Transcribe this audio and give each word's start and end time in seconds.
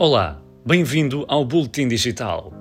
Olá, 0.00 0.40
bem-vindo 0.64 1.24
ao 1.26 1.44
Boletim 1.44 1.88
Digital. 1.88 2.52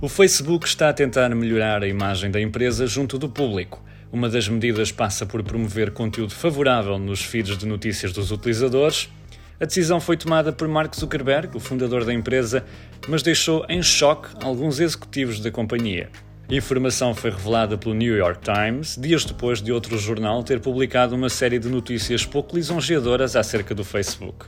O 0.00 0.08
Facebook 0.08 0.68
está 0.68 0.88
a 0.88 0.92
tentar 0.92 1.34
melhorar 1.34 1.82
a 1.82 1.88
imagem 1.88 2.30
da 2.30 2.40
empresa 2.40 2.86
junto 2.86 3.18
do 3.18 3.28
público. 3.28 3.82
Uma 4.12 4.28
das 4.28 4.46
medidas 4.46 4.92
passa 4.92 5.26
por 5.26 5.42
promover 5.42 5.90
conteúdo 5.90 6.32
favorável 6.32 6.96
nos 6.96 7.24
feeds 7.24 7.58
de 7.58 7.66
notícias 7.66 8.12
dos 8.12 8.30
utilizadores. 8.30 9.10
A 9.58 9.64
decisão 9.64 9.98
foi 9.98 10.16
tomada 10.16 10.52
por 10.52 10.68
Mark 10.68 10.94
Zuckerberg, 10.94 11.56
o 11.56 11.60
fundador 11.60 12.04
da 12.04 12.14
empresa, 12.14 12.64
mas 13.08 13.20
deixou 13.20 13.66
em 13.68 13.82
choque 13.82 14.28
alguns 14.44 14.78
executivos 14.78 15.40
da 15.40 15.50
companhia. 15.50 16.08
A 16.52 16.54
informação 16.54 17.14
foi 17.14 17.30
revelada 17.30 17.78
pelo 17.78 17.94
New 17.94 18.14
York 18.14 18.40
Times 18.42 18.98
dias 19.00 19.24
depois 19.24 19.62
de 19.62 19.72
outro 19.72 19.96
jornal 19.96 20.42
ter 20.42 20.60
publicado 20.60 21.16
uma 21.16 21.30
série 21.30 21.58
de 21.58 21.66
notícias 21.66 22.26
pouco 22.26 22.54
lisonjeadoras 22.54 23.34
acerca 23.34 23.74
do 23.74 23.82
Facebook. 23.82 24.44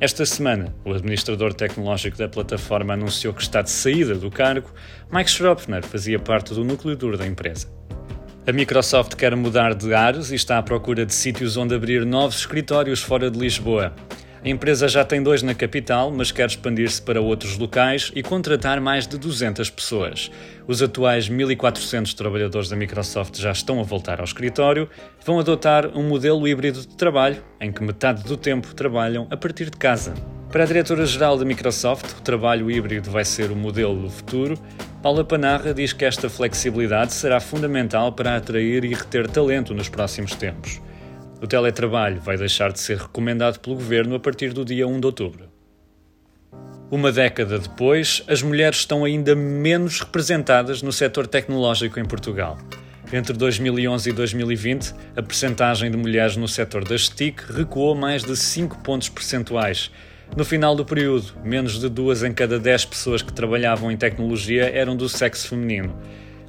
Esta 0.00 0.26
semana, 0.26 0.74
o 0.84 0.92
administrador 0.92 1.54
tecnológico 1.54 2.18
da 2.18 2.28
plataforma 2.28 2.94
anunciou 2.94 3.32
que 3.32 3.42
está 3.42 3.62
de 3.62 3.70
saída 3.70 4.16
do 4.16 4.32
cargo. 4.32 4.68
Mike 5.12 5.30
Schropner 5.30 5.84
fazia 5.84 6.18
parte 6.18 6.52
do 6.52 6.64
núcleo 6.64 6.96
duro 6.96 7.16
da 7.16 7.24
empresa. 7.24 7.68
A 8.44 8.50
Microsoft 8.50 9.14
quer 9.14 9.36
mudar 9.36 9.76
de 9.76 9.94
ares 9.94 10.32
e 10.32 10.34
está 10.34 10.58
à 10.58 10.62
procura 10.64 11.06
de 11.06 11.14
sítios 11.14 11.56
onde 11.56 11.72
abrir 11.72 12.04
novos 12.04 12.40
escritórios 12.40 13.00
fora 13.00 13.30
de 13.30 13.38
Lisboa. 13.38 13.94
A 14.44 14.48
empresa 14.48 14.86
já 14.86 15.04
tem 15.04 15.20
dois 15.20 15.42
na 15.42 15.52
capital, 15.52 16.12
mas 16.12 16.30
quer 16.30 16.46
expandir-se 16.46 17.02
para 17.02 17.20
outros 17.20 17.58
locais 17.58 18.12
e 18.14 18.22
contratar 18.22 18.80
mais 18.80 19.06
de 19.06 19.18
200 19.18 19.68
pessoas. 19.68 20.30
Os 20.66 20.80
atuais 20.80 21.28
1.400 21.28 22.14
trabalhadores 22.14 22.68
da 22.68 22.76
Microsoft 22.76 23.36
já 23.36 23.50
estão 23.50 23.80
a 23.80 23.82
voltar 23.82 24.20
ao 24.20 24.24
escritório 24.24 24.88
e 25.20 25.24
vão 25.24 25.40
adotar 25.40 25.86
um 25.98 26.08
modelo 26.08 26.46
híbrido 26.46 26.80
de 26.80 26.96
trabalho, 26.96 27.42
em 27.60 27.72
que 27.72 27.82
metade 27.82 28.22
do 28.22 28.36
tempo 28.36 28.74
trabalham 28.76 29.26
a 29.28 29.36
partir 29.36 29.70
de 29.70 29.76
casa. 29.76 30.14
Para 30.52 30.62
a 30.62 30.66
diretora-geral 30.66 31.36
da 31.36 31.44
Microsoft, 31.44 32.10
o 32.18 32.22
trabalho 32.22 32.70
híbrido 32.70 33.10
vai 33.10 33.24
ser 33.24 33.50
o 33.50 33.56
modelo 33.56 34.00
do 34.00 34.08
futuro. 34.08 34.58
Paula 35.02 35.24
Panarra 35.24 35.74
diz 35.74 35.92
que 35.92 36.04
esta 36.04 36.30
flexibilidade 36.30 37.12
será 37.12 37.40
fundamental 37.40 38.12
para 38.12 38.36
atrair 38.36 38.84
e 38.84 38.94
reter 38.94 39.28
talento 39.28 39.74
nos 39.74 39.88
próximos 39.88 40.34
tempos. 40.34 40.80
O 41.40 41.46
teletrabalho 41.46 42.20
vai 42.20 42.36
deixar 42.36 42.72
de 42.72 42.80
ser 42.80 42.98
recomendado 42.98 43.60
pelo 43.60 43.76
governo 43.76 44.16
a 44.16 44.20
partir 44.20 44.52
do 44.52 44.64
dia 44.64 44.88
1 44.88 44.98
de 44.98 45.06
outubro. 45.06 45.48
Uma 46.90 47.12
década 47.12 47.58
depois, 47.58 48.24
as 48.26 48.42
mulheres 48.42 48.78
estão 48.78 49.04
ainda 49.04 49.36
menos 49.36 50.00
representadas 50.00 50.82
no 50.82 50.90
setor 50.90 51.28
tecnológico 51.28 52.00
em 52.00 52.04
Portugal. 52.04 52.58
Entre 53.12 53.32
2011 53.34 54.10
e 54.10 54.12
2020, 54.12 54.94
a 55.16 55.22
percentagem 55.22 55.90
de 55.90 55.96
mulheres 55.96 56.36
no 56.36 56.48
setor 56.48 56.84
das 56.84 57.08
TIC 57.08 57.40
recuou 57.52 57.94
mais 57.94 58.24
de 58.24 58.36
5 58.36 58.78
pontos 58.78 59.08
percentuais. 59.08 59.92
No 60.36 60.44
final 60.44 60.74
do 60.74 60.84
período, 60.84 61.34
menos 61.44 61.78
de 61.78 61.88
duas 61.88 62.22
em 62.22 62.32
cada 62.32 62.58
10 62.58 62.86
pessoas 62.86 63.22
que 63.22 63.32
trabalhavam 63.32 63.92
em 63.92 63.96
tecnologia 63.96 64.64
eram 64.64 64.96
do 64.96 65.08
sexo 65.08 65.48
feminino. 65.48 65.96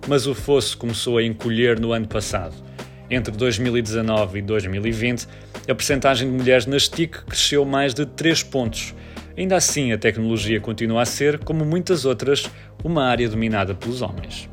Mas 0.08 0.26
o 0.26 0.34
fosso 0.34 0.78
começou 0.78 1.18
a 1.18 1.24
encolher 1.24 1.80
no 1.80 1.94
ano 1.94 2.08
passado. 2.08 2.69
Entre 3.12 3.36
2019 3.36 4.40
e 4.40 4.42
2020, 4.44 5.28
a 5.68 5.74
percentagem 5.74 6.30
de 6.30 6.38
mulheres 6.38 6.68
nas 6.68 6.88
TIC 6.88 7.26
cresceu 7.26 7.66
mais 7.66 7.94
de 7.94 8.06
3 8.06 8.44
pontos. 8.44 8.94
Ainda 9.36 9.56
assim, 9.56 9.92
a 9.92 9.98
tecnologia 9.98 10.60
continua 10.60 11.02
a 11.02 11.06
ser, 11.06 11.40
como 11.40 11.66
muitas 11.66 12.06
outras, 12.06 12.50
uma 12.84 13.06
área 13.06 13.28
dominada 13.28 13.74
pelos 13.74 14.02
homens. 14.02 14.48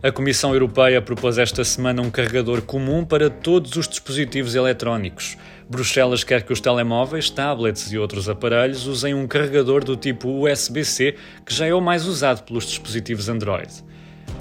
A 0.00 0.12
Comissão 0.12 0.52
Europeia 0.52 1.02
propôs 1.02 1.36
esta 1.36 1.64
semana 1.64 2.00
um 2.00 2.08
carregador 2.08 2.62
comum 2.62 3.04
para 3.04 3.28
todos 3.28 3.74
os 3.74 3.88
dispositivos 3.88 4.54
eletrónicos. 4.54 5.36
Bruxelas 5.68 6.22
quer 6.22 6.44
que 6.44 6.52
os 6.52 6.60
telemóveis, 6.60 7.28
tablets 7.28 7.92
e 7.92 7.98
outros 7.98 8.28
aparelhos 8.28 8.86
usem 8.86 9.12
um 9.12 9.26
carregador 9.26 9.82
do 9.82 9.96
tipo 9.96 10.48
USB-C, 10.48 11.16
que 11.44 11.52
já 11.52 11.66
é 11.66 11.74
o 11.74 11.80
mais 11.80 12.06
usado 12.06 12.44
pelos 12.44 12.64
dispositivos 12.66 13.28
Android. 13.28 13.68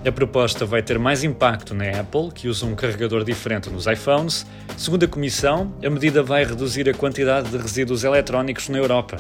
A 0.08 0.12
proposta 0.12 0.66
vai 0.66 0.82
ter 0.82 0.98
mais 0.98 1.26
impacto 1.26 1.76
na 1.76 2.00
Apple, 2.00 2.32
que 2.34 2.48
usa 2.48 2.66
um 2.66 2.74
carregador 2.74 3.26
diferente 3.26 3.70
nos 3.70 3.88
iPhones. 3.88 4.46
Segundo 4.78 5.04
a 5.04 5.08
Comissão, 5.08 5.74
a 5.84 5.90
medida 5.90 6.24
vai 6.24 6.46
reduzir 6.46 6.88
a 6.88 6.94
quantidade 6.94 7.50
de 7.50 7.58
resíduos 7.58 8.06
eletrónicos 8.06 8.70
na 8.70 8.78
Europa. 8.78 9.18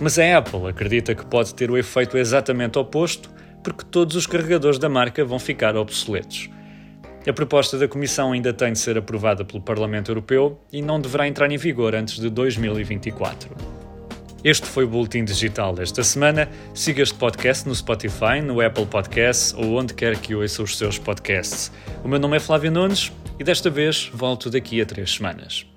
Mas 0.00 0.18
a 0.18 0.38
Apple 0.38 0.68
acredita 0.68 1.14
que 1.14 1.26
pode 1.26 1.54
ter 1.54 1.70
o 1.70 1.76
efeito 1.76 2.16
exatamente 2.16 2.78
oposto, 2.78 3.28
porque 3.62 3.84
todos 3.84 4.16
os 4.16 4.26
carregadores 4.26 4.78
da 4.78 4.88
marca 4.88 5.22
vão 5.22 5.38
ficar 5.38 5.76
obsoletos. 5.76 6.48
A 7.28 7.32
proposta 7.34 7.76
da 7.76 7.86
Comissão 7.86 8.32
ainda 8.32 8.54
tem 8.54 8.72
de 8.72 8.78
ser 8.78 8.96
aprovada 8.96 9.44
pelo 9.44 9.60
Parlamento 9.60 10.10
Europeu 10.10 10.58
e 10.72 10.80
não 10.80 10.98
deverá 10.98 11.28
entrar 11.28 11.50
em 11.52 11.58
vigor 11.58 11.94
antes 11.94 12.18
de 12.18 12.30
2024. 12.30 13.81
Este 14.44 14.66
foi 14.66 14.84
o 14.84 14.88
Boletim 14.88 15.24
Digital 15.24 15.72
desta 15.72 16.02
semana. 16.02 16.48
Siga 16.74 17.00
este 17.00 17.14
podcast 17.14 17.68
no 17.68 17.74
Spotify, 17.74 18.40
no 18.44 18.60
Apple 18.60 18.86
Podcasts 18.86 19.54
ou 19.54 19.78
onde 19.78 19.94
quer 19.94 20.18
que 20.18 20.34
ouça 20.34 20.64
os 20.64 20.76
seus 20.76 20.98
podcasts. 20.98 21.70
O 22.02 22.08
meu 22.08 22.18
nome 22.18 22.36
é 22.38 22.40
Flávio 22.40 22.72
Nunes 22.72 23.12
e 23.38 23.44
desta 23.44 23.70
vez 23.70 24.10
volto 24.12 24.50
daqui 24.50 24.80
a 24.80 24.86
três 24.86 25.14
semanas. 25.14 25.71